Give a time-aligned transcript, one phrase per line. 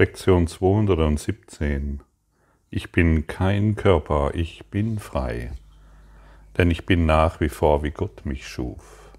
[0.00, 2.00] Lektion 217.
[2.70, 5.52] Ich bin kein Körper, ich bin frei,
[6.56, 9.12] denn ich bin nach wie vor, wie Gott mich schuf.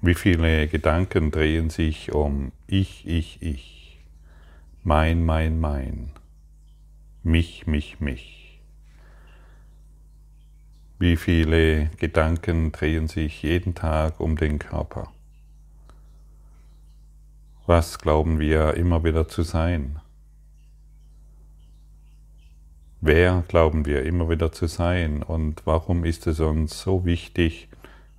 [0.00, 3.98] Wie viele Gedanken drehen sich um ich, ich, ich,
[4.84, 6.12] mein, mein, mein,
[7.24, 8.60] mich, mich, mich.
[11.00, 15.12] Wie viele Gedanken drehen sich jeden Tag um den Körper?
[17.74, 19.98] Was glauben wir immer wieder zu sein?
[23.00, 27.70] Wer glauben wir immer wieder zu sein und warum ist es uns so wichtig,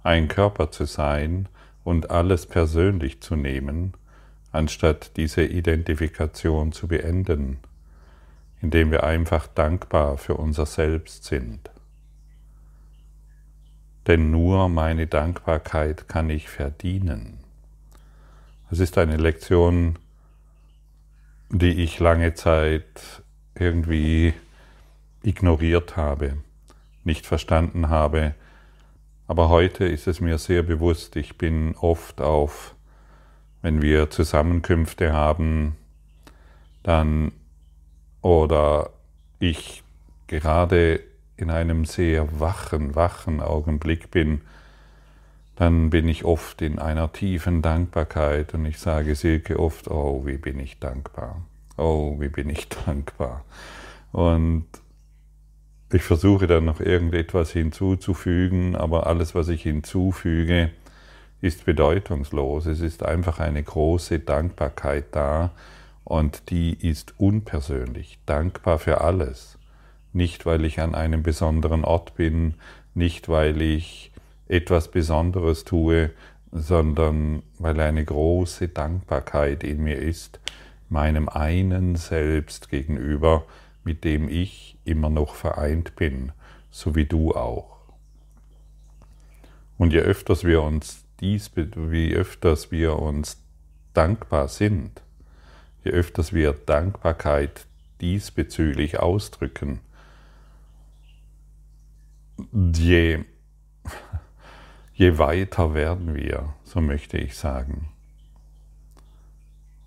[0.01, 1.49] ein Körper zu sein
[1.83, 3.93] und alles persönlich zu nehmen,
[4.51, 7.59] anstatt diese Identifikation zu beenden,
[8.59, 11.69] indem wir einfach dankbar für unser Selbst sind?
[14.07, 17.42] Denn nur meine Dankbarkeit kann ich verdienen.
[18.73, 19.99] Es ist eine Lektion,
[21.51, 23.21] die ich lange Zeit
[23.53, 24.33] irgendwie
[25.21, 26.37] ignoriert habe,
[27.03, 28.33] nicht verstanden habe.
[29.27, 31.17] Aber heute ist es mir sehr bewusst.
[31.17, 32.73] Ich bin oft auf,
[33.61, 35.75] wenn wir Zusammenkünfte haben,
[36.81, 37.31] dann
[38.23, 38.89] oder
[39.37, 39.83] ich
[40.25, 40.99] gerade
[41.37, 44.41] in einem sehr wachen, wachen Augenblick bin,
[45.63, 50.35] dann bin ich oft in einer tiefen Dankbarkeit und ich sage Silke oft, oh, wie
[50.35, 51.41] bin ich dankbar.
[51.77, 53.45] Oh, wie bin ich dankbar.
[54.11, 54.65] Und
[55.93, 60.71] ich versuche dann noch irgendetwas hinzuzufügen, aber alles, was ich hinzufüge,
[61.39, 62.65] ist bedeutungslos.
[62.65, 65.51] Es ist einfach eine große Dankbarkeit da
[66.03, 68.19] und die ist unpersönlich.
[68.25, 69.57] Dankbar für alles.
[70.11, 72.55] Nicht, weil ich an einem besonderen Ort bin,
[72.95, 74.12] nicht, weil ich
[74.53, 76.11] etwas Besonderes tue,
[76.51, 80.39] sondern weil eine große Dankbarkeit in mir ist,
[80.89, 83.45] meinem einen Selbst gegenüber,
[83.83, 86.31] mit dem ich immer noch vereint bin,
[86.69, 87.79] so wie du auch.
[89.79, 93.41] Und je öfters wir uns dies, wie öfters wir uns
[93.95, 95.01] dankbar sind,
[95.83, 97.65] je öfters wir Dankbarkeit
[98.01, 99.79] diesbezüglich ausdrücken,
[102.51, 103.25] je
[104.93, 107.89] je weiter werden wir, so möchte ich sagen.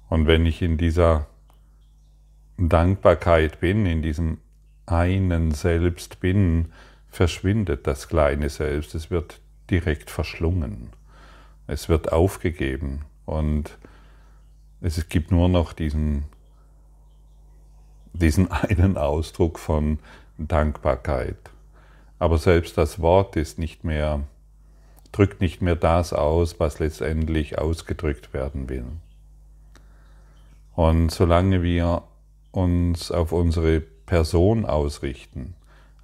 [0.09, 1.27] Und wenn ich in dieser
[2.59, 4.39] Dankbarkeit bin, in diesem
[4.87, 6.73] einen Selbst bin,
[7.09, 9.41] verschwindet das kleine Selbst, es wird
[9.71, 10.91] direkt verschlungen,
[11.67, 13.79] es wird aufgegeben und
[14.81, 16.25] es gibt nur noch diesen,
[18.13, 19.99] diesen einen Ausdruck von
[20.39, 21.39] Dankbarkeit.
[22.19, 24.23] Aber selbst das Wort ist nicht mehr
[25.17, 28.85] drückt nicht mehr das aus, was letztendlich ausgedrückt werden will.
[30.75, 32.03] Und solange wir
[32.51, 35.55] uns auf unsere Person ausrichten,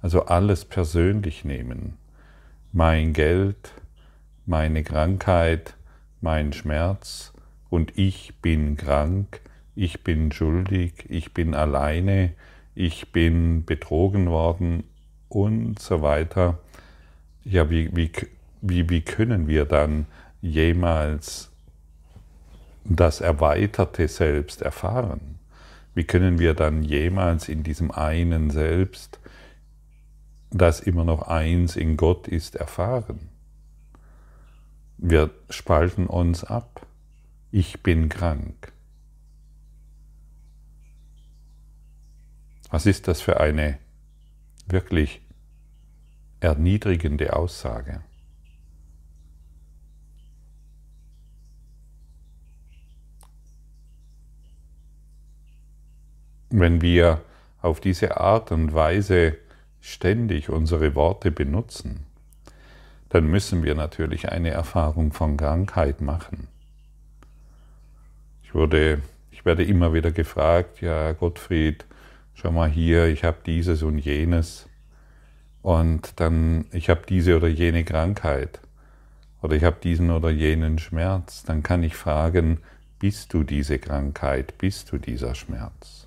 [0.01, 1.97] also alles persönlich nehmen,
[2.71, 3.71] mein Geld,
[4.47, 5.75] meine Krankheit,
[6.19, 7.33] mein Schmerz
[7.69, 9.41] und ich bin krank,
[9.75, 12.33] ich bin schuldig, ich bin alleine,
[12.73, 14.85] ich bin betrogen worden
[15.29, 16.57] und so weiter.
[17.43, 18.11] Ja, wie, wie,
[18.63, 20.07] wie, wie können wir dann
[20.41, 21.51] jemals
[22.85, 25.37] das erweiterte Selbst erfahren?
[25.93, 29.19] Wie können wir dann jemals in diesem einen Selbst,
[30.49, 33.29] das immer noch eins in Gott ist, erfahren?
[34.97, 36.87] Wir spalten uns ab.
[37.51, 38.71] Ich bin krank.
[42.69, 43.77] Was ist das für eine
[44.67, 45.21] wirklich
[46.39, 48.01] erniedrigende Aussage?
[56.59, 57.21] Wenn wir
[57.61, 59.37] auf diese Art und Weise
[59.81, 62.05] ständig unsere Worte benutzen,
[63.09, 66.47] dann müssen wir natürlich eine Erfahrung von Krankheit machen.
[68.43, 69.01] Ich, wurde,
[69.31, 71.85] ich werde immer wieder gefragt, ja Gottfried,
[72.33, 74.67] schau mal hier, ich habe dieses und jenes
[75.61, 78.59] und dann ich habe diese oder jene Krankheit
[79.41, 82.59] oder ich habe diesen oder jenen Schmerz, dann kann ich fragen,
[82.99, 86.02] bist du diese Krankheit, bist du dieser Schmerz?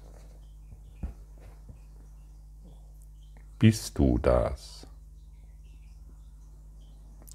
[3.59, 4.87] Bist du das?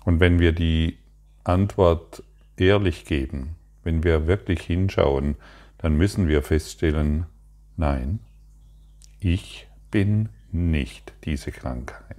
[0.05, 0.97] Und wenn wir die
[1.43, 2.23] Antwort
[2.57, 5.35] ehrlich geben, wenn wir wirklich hinschauen,
[5.79, 7.25] dann müssen wir feststellen,
[7.75, 8.19] nein,
[9.19, 12.17] ich bin nicht diese Krankheit.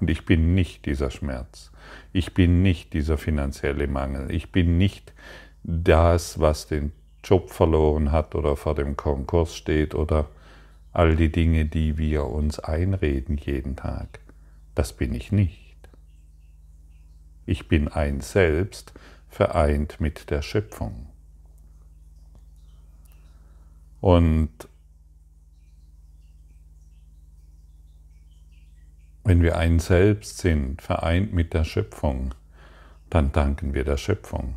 [0.00, 1.70] Und ich bin nicht dieser Schmerz.
[2.12, 4.30] Ich bin nicht dieser finanzielle Mangel.
[4.30, 5.14] Ich bin nicht
[5.62, 6.92] das, was den
[7.22, 10.28] Job verloren hat oder vor dem Konkurs steht oder
[10.94, 14.20] all die Dinge, die wir uns einreden jeden Tag.
[14.74, 15.76] Das bin ich nicht.
[17.46, 18.94] Ich bin ein Selbst,
[19.28, 21.06] vereint mit der Schöpfung.
[24.00, 24.50] Und
[29.24, 32.34] wenn wir ein Selbst sind, vereint mit der Schöpfung,
[33.10, 34.56] dann danken wir der Schöpfung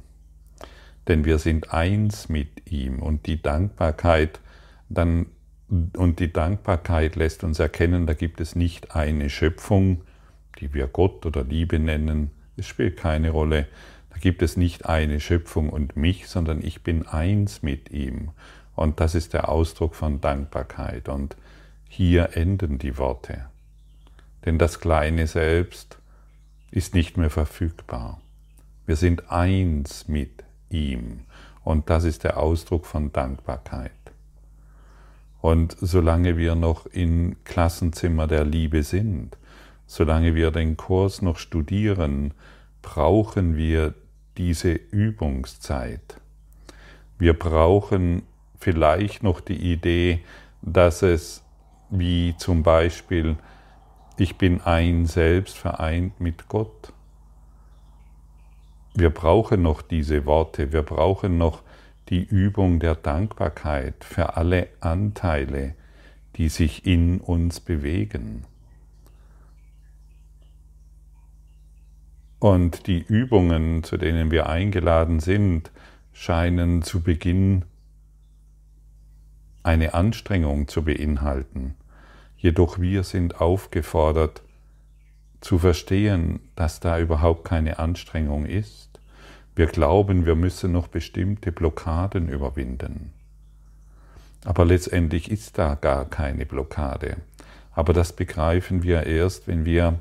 [1.08, 4.40] denn wir sind eins mit ihm und die Dankbarkeit
[4.90, 5.28] dann
[5.70, 10.02] und die Dankbarkeit lässt uns erkennen, da gibt es nicht eine Schöpfung,
[10.60, 13.68] die wir Gott oder Liebe nennen, es spielt keine Rolle.
[14.10, 18.32] Da gibt es nicht eine Schöpfung und mich, sondern ich bin eins mit ihm.
[18.76, 21.08] Und das ist der Ausdruck von Dankbarkeit.
[21.08, 21.38] Und
[21.88, 23.46] hier enden die Worte.
[24.46, 26.00] Denn das kleine Selbst
[26.72, 28.20] ist nicht mehr verfügbar.
[28.88, 31.22] Wir sind eins mit ihm.
[31.64, 33.92] Und das ist der Ausdruck von Dankbarkeit.
[35.42, 39.38] Und solange wir noch im Klassenzimmer der Liebe sind,
[39.86, 42.34] solange wir den Kurs noch studieren,
[42.82, 43.94] brauchen wir
[44.38, 46.20] diese Übungszeit.
[47.18, 48.24] Wir brauchen
[48.60, 50.22] vielleicht noch die Idee,
[50.62, 51.44] dass es
[51.90, 53.38] wie zum Beispiel,
[54.18, 56.94] ich bin ein Selbst vereint mit Gott.
[58.94, 61.62] Wir brauchen noch diese Worte, wir brauchen noch
[62.10, 65.76] die Übung der Dankbarkeit für alle Anteile,
[66.36, 68.46] die sich in uns bewegen.
[72.40, 75.72] Und die Übungen, zu denen wir eingeladen sind,
[76.14, 77.66] scheinen zu Beginn
[79.64, 81.76] eine Anstrengung zu beinhalten.
[82.38, 84.44] Jedoch wir sind aufgefordert
[85.42, 88.87] zu verstehen, dass da überhaupt keine Anstrengung ist
[89.58, 93.12] wir glauben, wir müssen noch bestimmte Blockaden überwinden.
[94.46, 97.18] Aber letztendlich ist da gar keine Blockade.
[97.74, 100.00] Aber das begreifen wir erst, wenn wir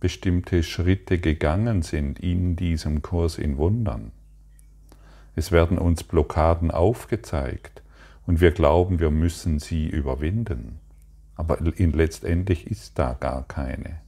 [0.00, 4.10] bestimmte Schritte gegangen sind in diesem Kurs in Wundern.
[5.36, 7.82] Es werden uns Blockaden aufgezeigt
[8.26, 10.80] und wir glauben, wir müssen sie überwinden.
[11.36, 14.00] Aber letztendlich ist da gar keine.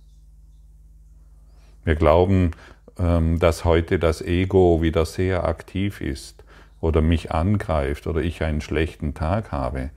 [1.84, 2.50] Wir glauben,
[2.98, 6.42] dass heute das Ego wieder sehr aktiv ist
[6.80, 9.90] oder mich angreift oder ich einen schlechten Tag habe.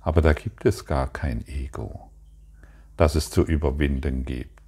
[0.00, 2.10] Aber da gibt es gar kein Ego,
[2.96, 4.60] das es zu überwinden gibt.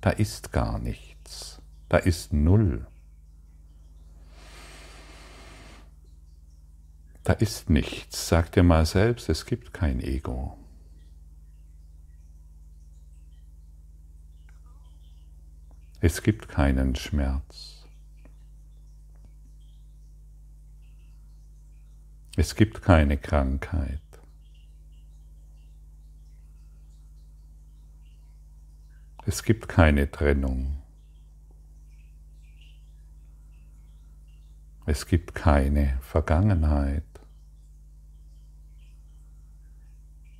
[0.00, 1.60] Da ist gar nichts.
[1.88, 2.86] Da ist Null.
[7.24, 8.28] Da ist nichts.
[8.28, 10.56] Sag dir mal selbst, es gibt kein Ego.
[16.02, 17.86] Es gibt keinen Schmerz.
[22.36, 24.00] Es gibt keine Krankheit.
[29.26, 30.80] Es gibt keine Trennung.
[34.86, 37.04] Es gibt keine Vergangenheit.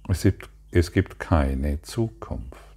[0.08, 2.69] Es gibt, es gibt keine Zukunft.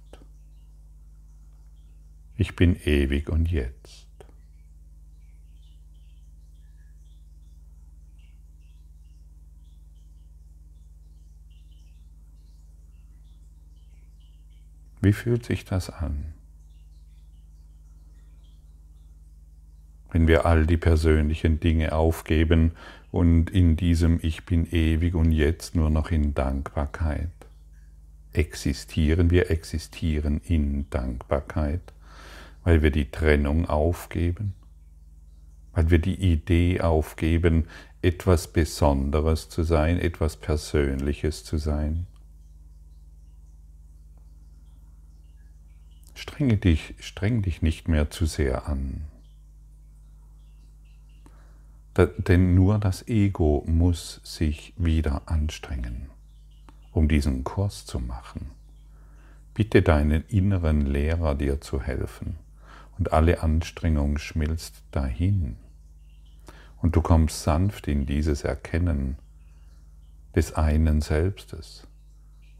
[2.36, 4.04] Ich bin ewig und jetzt.
[15.00, 16.32] Wie fühlt sich das an?
[20.10, 22.72] Wenn wir all die persönlichen Dinge aufgeben
[23.12, 27.30] und in diesem Ich bin ewig und jetzt nur noch in Dankbarkeit
[28.32, 31.92] existieren, wir existieren in Dankbarkeit
[32.64, 34.54] weil wir die Trennung aufgeben,
[35.74, 37.68] weil wir die Idee aufgeben,
[38.02, 42.06] etwas Besonderes zu sein, etwas Persönliches zu sein.
[46.14, 49.04] Strenge dich, streng dich nicht mehr zu sehr an.
[51.92, 56.08] Da, denn nur das Ego muss sich wieder anstrengen,
[56.92, 58.50] um diesen Kurs zu machen.
[59.54, 62.36] Bitte deinen inneren Lehrer dir zu helfen
[62.98, 65.56] und alle Anstrengung schmilzt dahin.
[66.78, 69.16] Und du kommst sanft in dieses Erkennen
[70.34, 71.86] des einen Selbstes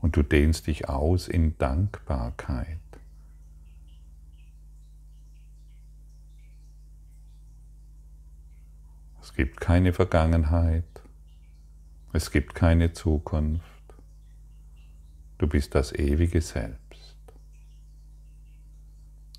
[0.00, 2.78] und du dehnst dich aus in Dankbarkeit.
[9.20, 10.84] Es gibt keine Vergangenheit,
[12.12, 13.64] es gibt keine Zukunft,
[15.38, 17.18] du bist das ewige Selbst,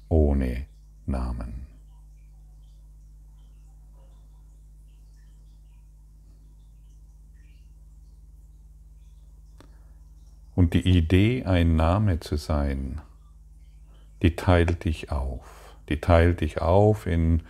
[0.09, 0.65] ohne
[1.05, 1.65] Namen.
[10.55, 13.01] Und die Idee, ein Name zu sein,
[14.21, 15.75] die teilt dich auf.
[15.89, 17.43] Die teilt dich auf in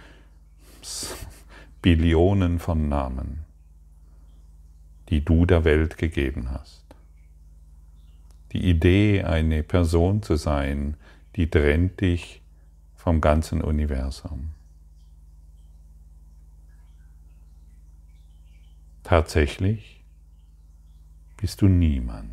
[1.82, 3.46] Billionen von Namen,
[5.10, 6.84] die du der Welt gegeben hast.
[8.52, 10.98] Die Idee, eine Person zu sein,
[11.36, 12.42] die trennt dich
[13.06, 14.50] vom ganzen Universum.
[19.04, 20.04] Tatsächlich
[21.38, 22.32] bist du niemand.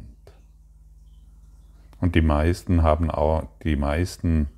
[2.01, 4.49] Und die meisten haben auch, die meisten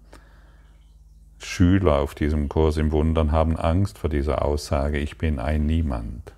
[1.38, 6.32] Schüler auf diesem Kurs im Wundern haben Angst vor dieser Aussage, ich bin ein Niemand.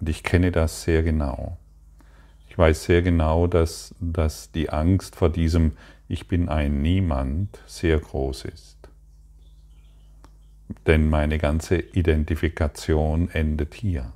[0.00, 1.56] Und ich kenne das sehr genau.
[2.50, 5.72] Ich weiß sehr genau, dass, dass die Angst vor diesem
[6.08, 8.73] Ich bin ein Niemand sehr groß ist.
[10.86, 14.12] Denn meine ganze Identifikation endet hier.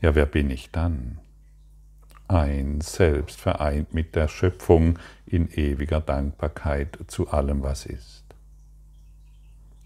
[0.00, 1.18] Ja, wer bin ich dann?
[2.28, 8.24] Ein Selbst vereint mit der Schöpfung in ewiger Dankbarkeit zu allem, was ist.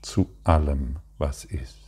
[0.02, 1.78] Zu allem, was ist.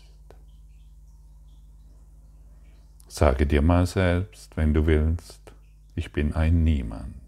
[3.07, 5.41] Sage dir mal selbst, wenn du willst,
[5.95, 7.26] ich bin ein Niemand.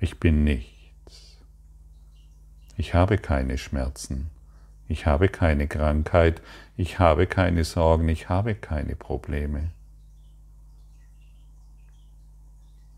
[0.00, 1.38] Ich bin nichts.
[2.76, 4.30] Ich habe keine Schmerzen.
[4.88, 6.40] Ich habe keine Krankheit.
[6.76, 8.08] Ich habe keine Sorgen.
[8.08, 9.70] Ich habe keine Probleme.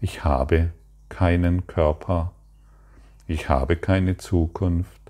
[0.01, 0.71] Ich habe
[1.09, 2.33] keinen Körper.
[3.27, 5.01] Ich habe keine Zukunft.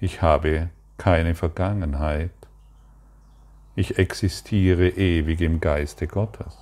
[0.00, 2.30] Ich habe keine Vergangenheit.
[3.76, 6.56] Ich existiere ewig im Geiste Gottes.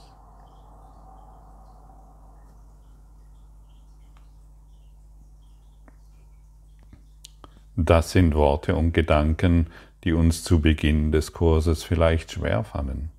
[7.77, 9.69] Das sind Worte und Gedanken,
[10.05, 13.11] die uns zu Beginn des Kurses vielleicht schwerfallen,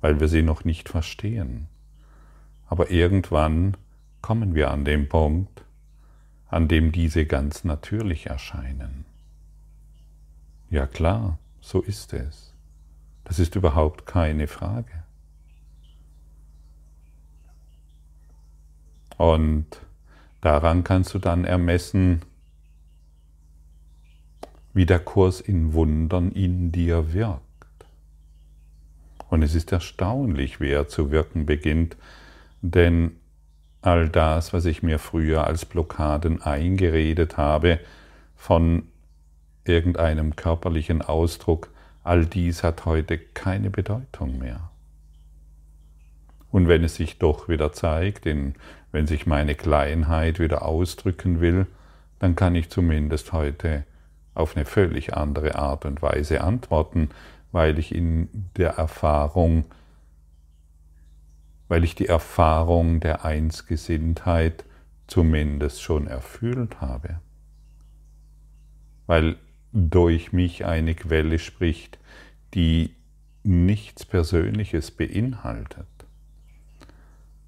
[0.00, 1.68] weil wir sie noch nicht verstehen.
[2.66, 3.76] Aber irgendwann
[4.20, 5.64] kommen wir an den Punkt,
[6.48, 9.04] an dem diese ganz natürlich erscheinen.
[10.70, 12.52] Ja klar, so ist es.
[13.24, 15.04] Das ist überhaupt keine Frage.
[19.16, 19.66] Und
[20.40, 22.22] daran kannst du dann ermessen,
[24.74, 27.40] wie der Kurs in Wundern in dir wirkt.
[29.30, 31.96] Und es ist erstaunlich, wie er zu wirken beginnt,
[32.60, 33.12] denn
[33.82, 37.78] all das, was ich mir früher als Blockaden eingeredet habe,
[38.36, 38.88] von
[39.64, 41.70] irgendeinem körperlichen Ausdruck,
[42.02, 44.70] all dies hat heute keine Bedeutung mehr.
[46.50, 48.54] Und wenn es sich doch wieder zeigt, in,
[48.92, 51.66] wenn sich meine Kleinheit wieder ausdrücken will,
[52.18, 53.84] dann kann ich zumindest heute
[54.34, 57.10] auf eine völlig andere Art und Weise antworten,
[57.52, 59.64] weil ich in der Erfahrung,
[61.68, 64.64] weil ich die Erfahrung der Einsgesinntheit
[65.06, 67.20] zumindest schon erfüllt habe.
[69.06, 69.36] Weil
[69.72, 71.98] durch mich eine Quelle spricht,
[72.54, 72.94] die
[73.42, 75.86] nichts Persönliches beinhaltet.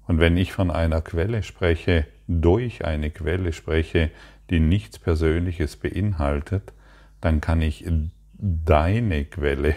[0.07, 4.11] Und wenn ich von einer Quelle spreche, durch eine Quelle spreche,
[4.49, 6.73] die nichts Persönliches beinhaltet,
[7.21, 7.85] dann kann ich
[8.33, 9.75] deine Quelle,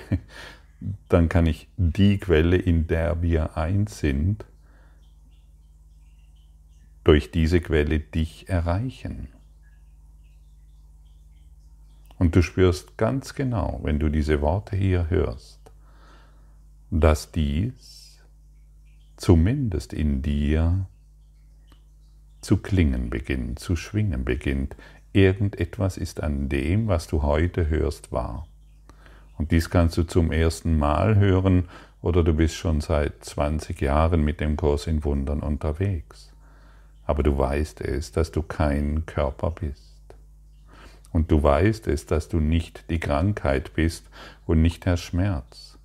[1.09, 4.45] dann kann ich die Quelle, in der wir eins sind,
[7.05, 9.29] durch diese Quelle dich erreichen.
[12.19, 15.59] Und du spürst ganz genau, wenn du diese Worte hier hörst,
[16.91, 18.23] dass dies
[19.17, 20.87] zumindest in dir
[22.43, 24.77] zu klingen beginnt, zu schwingen beginnt,
[25.13, 28.47] Irgendetwas ist an dem, was du heute hörst, wahr.
[29.39, 31.65] Und dies kannst du zum ersten Mal hören
[32.01, 36.33] oder du bist schon seit 20 Jahren mit dem Kurs in Wundern unterwegs.
[37.07, 39.97] Aber du weißt es, dass du kein Körper bist.
[41.13, 44.09] Und du weißt es, dass du nicht die Krankheit bist
[44.47, 45.77] und nicht der Schmerz.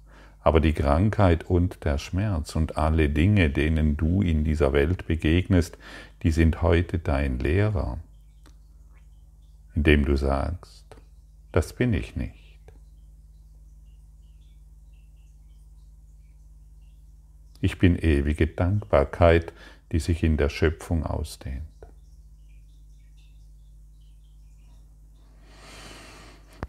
[0.41, 5.79] Aber die Krankheit und der Schmerz und alle Dinge, denen du in dieser Welt begegnest,
[6.21, 7.97] die sind heute dein Lehrer
[9.75, 10.85] indem du sagst,
[11.51, 12.61] das bin ich nicht.
[17.61, 19.53] Ich bin ewige Dankbarkeit,
[19.91, 21.63] die sich in der Schöpfung ausdehnt.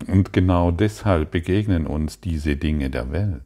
[0.06, 3.42] Und genau deshalb begegnen uns diese Dinge der Welt.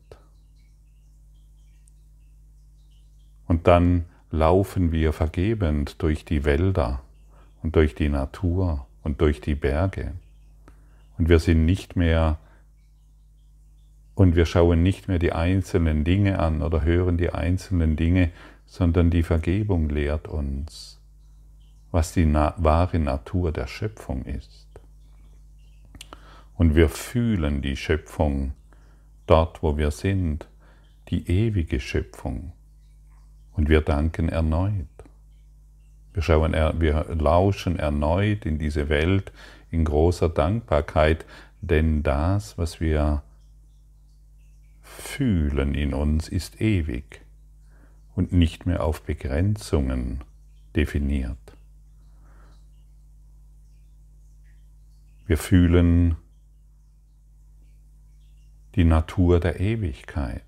[3.47, 7.02] Und dann laufen wir vergebend durch die Wälder
[7.62, 10.12] und durch die Natur und durch die Berge.
[11.19, 12.38] Und wir sind nicht mehr
[14.14, 18.30] Und wir schauen nicht mehr die einzelnen Dinge an oder hören die einzelnen Dinge,
[18.66, 21.00] sondern die Vergebung lehrt uns,
[21.90, 24.69] was die wahre Natur der Schöpfung ist.
[26.54, 28.52] Und wir fühlen die Schöpfung
[29.26, 30.49] dort, wo wir sind,
[31.09, 32.52] die ewige Schöpfung.
[33.54, 34.87] Und wir danken erneut.
[36.21, 39.33] Wir, schauen, wir lauschen erneut in diese Welt
[39.71, 41.25] in großer Dankbarkeit,
[41.62, 43.23] denn das, was wir
[44.83, 47.23] fühlen in uns, ist ewig
[48.15, 50.21] und nicht mehr auf Begrenzungen
[50.77, 51.39] definiert.
[55.27, 56.17] Wir fühlen
[58.75, 60.43] die Natur der Ewigkeit.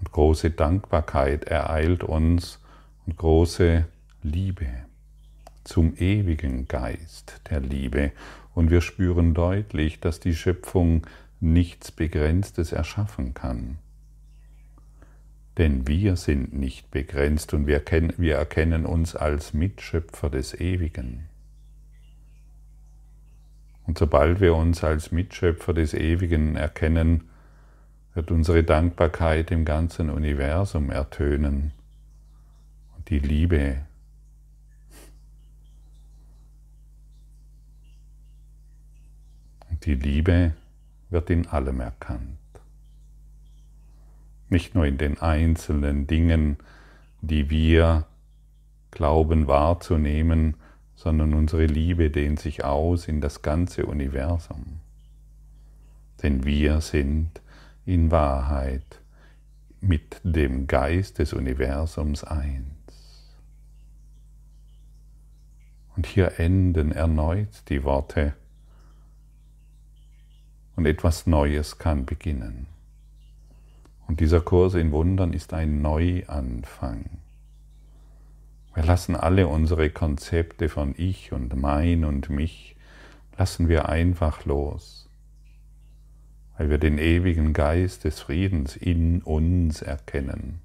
[0.00, 2.58] Und große Dankbarkeit ereilt uns
[3.06, 3.86] und große
[4.22, 4.66] Liebe
[5.64, 8.12] zum ewigen Geist der Liebe.
[8.54, 11.06] Und wir spüren deutlich, dass die Schöpfung
[11.40, 13.78] nichts Begrenztes erschaffen kann.
[15.58, 17.82] Denn wir sind nicht begrenzt und wir,
[18.16, 21.28] wir erkennen uns als Mitschöpfer des Ewigen.
[23.86, 27.24] Und sobald wir uns als Mitschöpfer des Ewigen erkennen,
[28.14, 31.72] wird unsere Dankbarkeit im ganzen Universum ertönen
[33.08, 33.82] die Liebe
[39.84, 40.52] die Liebe
[41.10, 42.38] wird in allem erkannt.
[44.48, 46.58] Nicht nur in den einzelnen Dingen,
[47.20, 48.06] die wir
[48.90, 50.56] glauben wahrzunehmen,
[50.94, 54.80] sondern unsere Liebe dehnt sich aus in das ganze Universum.
[56.22, 57.40] Denn wir sind
[57.86, 59.00] in Wahrheit
[59.80, 62.71] mit dem Geist des Universums eins.
[66.02, 68.34] Und hier enden erneut die Worte
[70.74, 72.66] und etwas Neues kann beginnen.
[74.08, 77.04] Und dieser Kurs in Wundern ist ein Neuanfang.
[78.74, 82.74] Wir lassen alle unsere Konzepte von ich und mein und mich,
[83.38, 85.08] lassen wir einfach los,
[86.58, 90.62] weil wir den ewigen Geist des Friedens in uns erkennen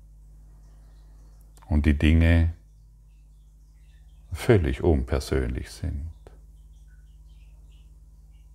[1.68, 2.54] und die Dinge
[4.34, 6.12] völlig unpersönlich sind.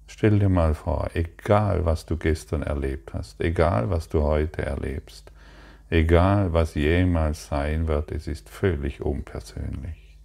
[0.07, 5.33] Stell dir mal vor, egal was du gestern erlebt hast, egal was du heute erlebst,
[5.93, 10.17] Egal was jemals sein wird, es ist völlig unpersönlich.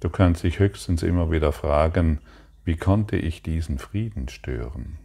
[0.00, 2.20] Du kannst dich höchstens immer wieder fragen,
[2.64, 4.96] wie konnte ich diesen Frieden stören?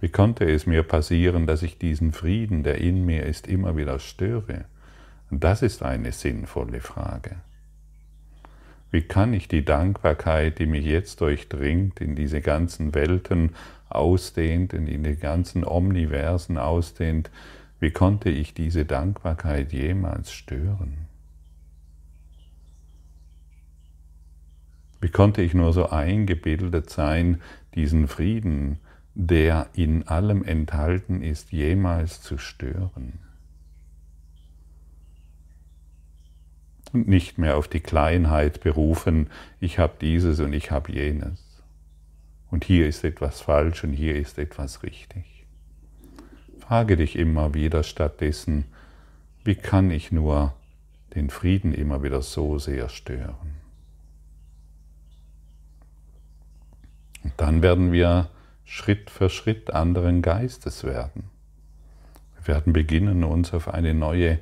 [0.00, 3.98] Wie konnte es mir passieren, dass ich diesen Frieden, der in mir ist, immer wieder
[3.98, 4.64] störe?
[5.30, 7.36] Das ist eine sinnvolle Frage.
[8.90, 13.50] Wie kann ich die Dankbarkeit, die mich jetzt durchdringt, in diese ganzen Welten
[13.90, 17.30] ausdehnt, in die ganzen Omniversen ausdehnt,
[17.80, 21.06] wie konnte ich diese Dankbarkeit jemals stören?
[25.00, 27.40] Wie konnte ich nur so eingebildet sein,
[27.74, 28.78] diesen Frieden,
[29.20, 33.18] der in allem enthalten ist, jemals zu stören?
[36.92, 39.28] und nicht mehr auf die Kleinheit berufen,
[39.60, 41.44] ich habe dieses und ich habe jenes.
[42.50, 45.46] Und hier ist etwas falsch und hier ist etwas richtig.
[46.60, 48.64] Frage dich immer wieder stattdessen,
[49.44, 50.54] wie kann ich nur
[51.14, 53.56] den Frieden immer wieder so sehr stören?
[57.22, 58.30] Und dann werden wir
[58.70, 61.30] Schritt für Schritt anderen Geistes werden.
[62.36, 64.40] Wir werden beginnen, uns auf eine neue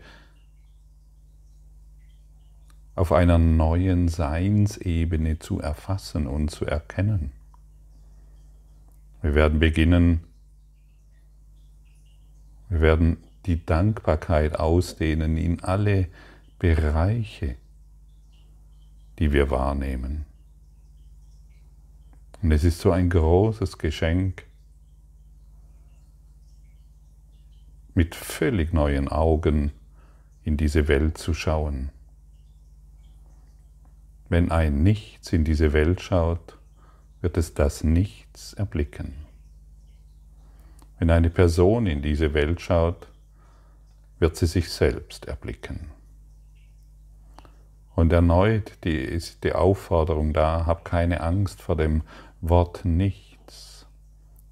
[2.97, 7.31] auf einer neuen Seinsebene zu erfassen und zu erkennen.
[9.23, 10.25] Wir werden beginnen,
[12.69, 16.09] wir werden die Dankbarkeit ausdehnen in alle
[16.59, 17.55] Bereiche,
[19.21, 20.27] die wir wahrnehmen.
[22.43, 24.45] Und es ist so ein großes Geschenk,
[27.95, 29.73] mit völlig neuen Augen
[30.45, 31.91] in diese Welt zu schauen.
[34.29, 36.59] Wenn ein Nichts in diese Welt schaut,
[37.21, 39.15] wird es das Nichts erblicken.
[40.99, 43.09] Wenn eine Person in diese Welt schaut,
[44.19, 45.91] wird sie sich selbst erblicken.
[47.95, 52.03] Und erneut die, ist die Aufforderung da, hab keine Angst vor dem
[52.43, 53.87] Wort nichts.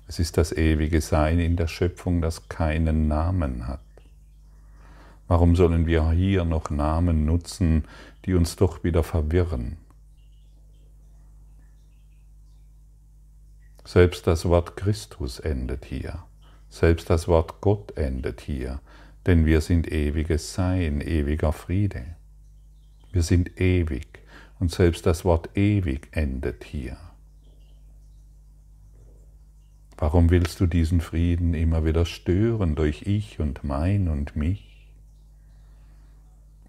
[0.08, 3.80] Es ist das ewige Sein in der Schöpfung, das keinen Namen hat.
[5.28, 7.84] Warum sollen wir hier noch Namen nutzen,
[8.24, 9.76] die uns doch wieder verwirren?
[13.84, 16.24] Selbst das Wort Christus endet hier.
[16.70, 18.80] Selbst das Wort Gott endet hier,
[19.26, 22.16] denn wir sind ewiges Sein, ewiger Friede.
[23.12, 24.06] Wir sind ewig
[24.58, 26.96] und selbst das Wort ewig endet hier.
[30.04, 34.86] Warum willst du diesen Frieden immer wieder stören durch ich und mein und mich?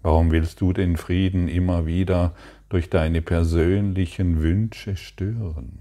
[0.00, 2.34] Warum willst du den Frieden immer wieder
[2.70, 5.80] durch deine persönlichen Wünsche stören?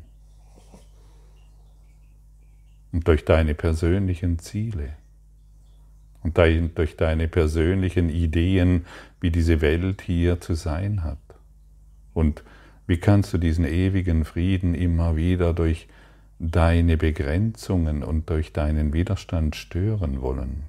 [2.91, 4.89] Und durch deine persönlichen Ziele?
[6.23, 8.85] Und durch deine persönlichen Ideen,
[9.21, 11.39] wie diese Welt hier zu sein hat?
[12.13, 12.43] Und
[12.85, 15.87] wie kannst du diesen ewigen Frieden immer wieder durch
[16.39, 20.63] deine Begrenzungen und durch deinen Widerstand stören wollen.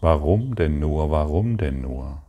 [0.00, 2.22] Warum denn nur, warum denn nur?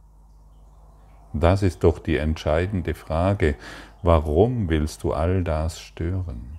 [1.33, 3.55] Das ist doch die entscheidende Frage.
[4.01, 6.57] Warum willst du all das stören?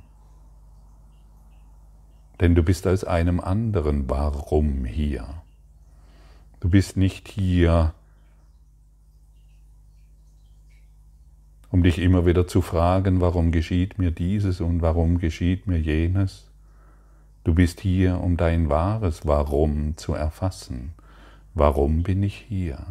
[2.41, 5.27] Denn du bist aus einem anderen Warum hier.
[6.61, 7.95] Du bist nicht hier,
[11.71, 16.49] um dich immer wieder zu fragen, warum geschieht mir dieses und warum geschieht mir jenes.
[17.45, 20.93] Du bist hier, um dein wahres Warum zu erfassen.
[21.55, 22.87] Warum bin ich hier?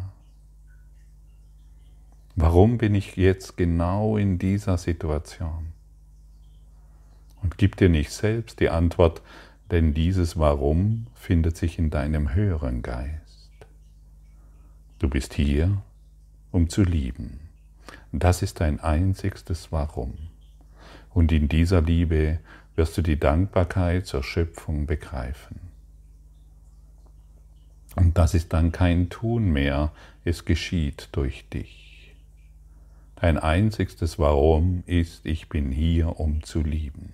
[2.36, 5.72] Warum bin ich jetzt genau in dieser Situation?
[7.42, 9.22] Und gib dir nicht selbst die Antwort,
[9.70, 13.50] denn dieses Warum findet sich in deinem höheren Geist.
[14.98, 15.82] Du bist hier,
[16.50, 17.47] um zu lieben.
[18.12, 20.14] Das ist dein einzigstes Warum.
[21.12, 22.38] Und in dieser Liebe
[22.74, 25.60] wirst du die Dankbarkeit zur Schöpfung begreifen.
[27.96, 29.92] Und das ist dann kein Tun mehr,
[30.24, 32.14] es geschieht durch dich.
[33.16, 37.12] Dein einzigstes Warum ist, ich bin hier, um zu lieben.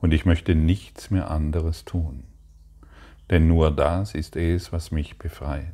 [0.00, 2.24] Und ich möchte nichts mehr anderes tun.
[3.30, 5.72] Denn nur das ist es, was mich befreit.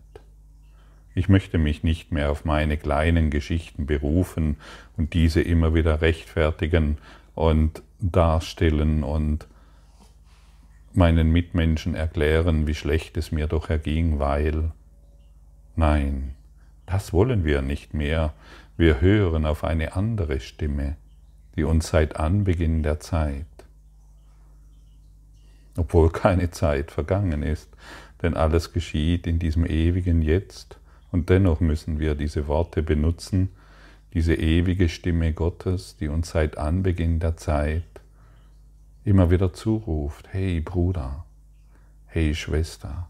[1.17, 4.59] Ich möchte mich nicht mehr auf meine kleinen Geschichten berufen
[4.99, 6.99] und diese immer wieder rechtfertigen
[7.35, 9.47] und darstellen und
[10.93, 14.73] meinen Mitmenschen erklären, wie schlecht es mir doch erging, weil
[15.75, 16.35] nein,
[16.85, 18.35] das wollen wir nicht mehr.
[18.77, 20.99] Wir hören auf eine andere Stimme,
[21.57, 23.47] die uns seit Anbeginn der Zeit,
[25.79, 27.71] obwohl keine Zeit vergangen ist,
[28.21, 30.79] denn alles geschieht in diesem ewigen Jetzt,
[31.17, 33.49] und dennoch müssen wir diese Worte benutzen,
[34.13, 38.03] diese ewige Stimme Gottes, die uns seit Anbeginn der Zeit
[39.03, 41.25] immer wieder zuruft, hey Bruder,
[42.05, 43.09] hey Schwester,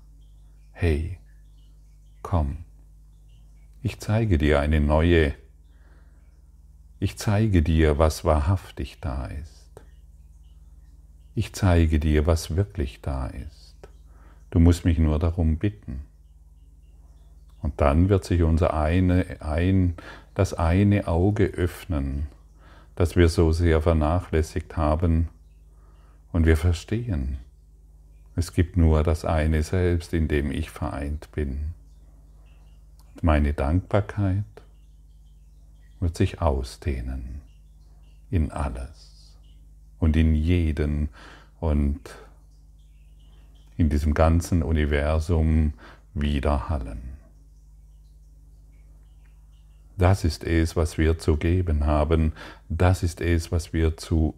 [0.71, 1.19] hey,
[2.23, 2.59] komm,
[3.83, 5.35] ich zeige dir eine neue,
[7.01, 9.83] ich zeige dir, was wahrhaftig da ist.
[11.35, 13.75] Ich zeige dir, was wirklich da ist.
[14.51, 16.06] Du musst mich nur darum bitten.
[17.66, 19.96] Und dann wird sich unser eine, ein,
[20.35, 22.29] das eine Auge öffnen,
[22.94, 25.31] das wir so sehr vernachlässigt haben,
[26.31, 27.38] und wir verstehen,
[28.37, 31.74] es gibt nur das eine Selbst, in dem ich vereint bin.
[33.20, 34.44] Meine Dankbarkeit
[35.98, 37.40] wird sich ausdehnen
[38.31, 39.37] in alles
[39.98, 41.09] und in jeden
[41.59, 42.14] und
[43.76, 45.72] in diesem ganzen Universum
[46.14, 47.15] widerhallen.
[49.96, 52.32] Das ist es, was wir zu geben haben.
[52.68, 54.35] Das ist es, was wir zu...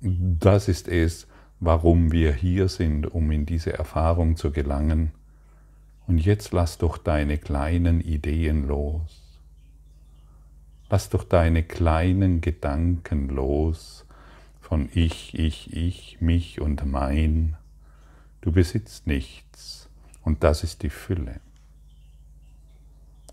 [0.00, 1.26] Das ist es,
[1.58, 5.10] warum wir hier sind, um in diese Erfahrung zu gelangen.
[6.06, 9.40] Und jetzt lass doch deine kleinen Ideen los.
[10.88, 14.06] Lass doch deine kleinen Gedanken los
[14.60, 17.56] von ich, ich, ich, mich und mein.
[18.40, 19.88] Du besitzt nichts
[20.22, 21.40] und das ist die Fülle.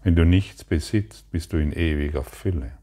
[0.06, 2.74] Wenn du nichts besitzt, bist du in ewiger Fülle.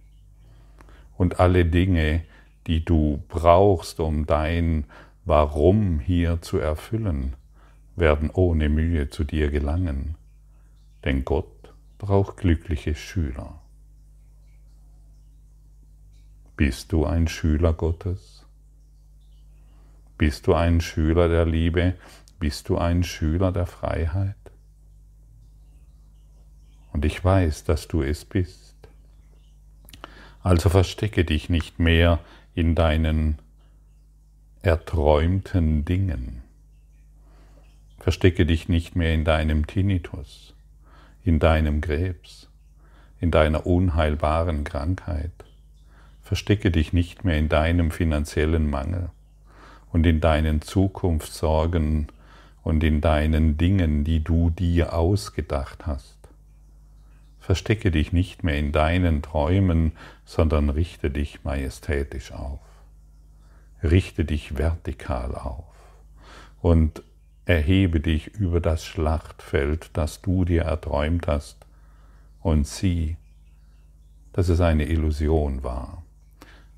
[1.16, 2.24] Und alle Dinge,
[2.66, 4.86] die du brauchst, um dein
[5.24, 7.34] Warum hier zu erfüllen,
[7.94, 10.16] werden ohne Mühe zu dir gelangen.
[11.04, 13.60] Denn Gott braucht glückliche Schüler.
[16.56, 18.44] Bist du ein Schüler Gottes?
[20.18, 21.94] Bist du ein Schüler der Liebe?
[22.40, 24.34] Bist du ein Schüler der Freiheit?
[26.92, 28.74] Und ich weiß, dass du es bist.
[30.42, 32.18] Also verstecke dich nicht mehr
[32.54, 33.38] in deinen
[34.62, 36.42] erträumten Dingen.
[37.98, 40.54] Verstecke dich nicht mehr in deinem Tinnitus,
[41.24, 42.48] in deinem Krebs,
[43.20, 45.30] in deiner unheilbaren Krankheit.
[46.22, 49.10] Verstecke dich nicht mehr in deinem finanziellen Mangel
[49.92, 52.08] und in deinen Zukunftssorgen
[52.64, 56.21] und in deinen Dingen, die du dir ausgedacht hast.
[57.42, 59.90] Verstecke dich nicht mehr in deinen Träumen,
[60.24, 62.60] sondern richte dich majestätisch auf.
[63.82, 65.74] Richte dich vertikal auf
[66.60, 67.02] und
[67.44, 71.66] erhebe dich über das Schlachtfeld, das du dir erträumt hast,
[72.42, 73.16] und sieh,
[74.32, 76.04] dass es eine Illusion war,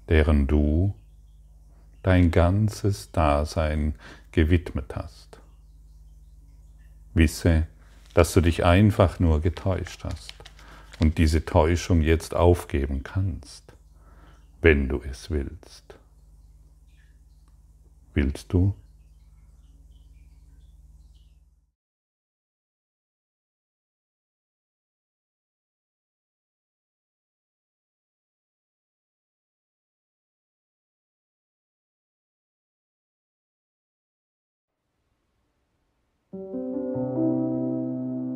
[0.08, 0.94] deren du
[2.02, 3.96] dein ganzes Dasein
[4.32, 5.40] gewidmet hast.
[7.12, 7.66] Wisse,
[8.14, 10.43] dass du dich einfach nur getäuscht hast
[11.00, 13.74] und diese Täuschung jetzt aufgeben kannst,
[14.60, 15.96] wenn du es willst.
[18.14, 18.74] Willst du?